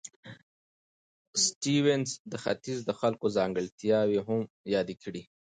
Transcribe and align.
سټيونز 1.45 2.09
د 2.31 2.33
ختیځ 2.43 2.79
د 2.85 2.91
خلکو 2.99 3.25
ځانګړتیاوې 3.37 4.19
هم 4.27 4.41
یادې 4.73 4.95
کړې. 5.03 5.21